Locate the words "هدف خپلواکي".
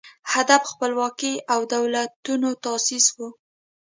0.33-1.33